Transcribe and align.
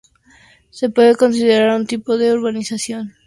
Se 0.71 0.89
puede 0.89 1.15
considerar 1.15 1.77
un 1.79 1.85
tipo 1.85 2.17
de 2.17 2.33
urbanización 2.33 3.09
cerrada. 3.09 3.19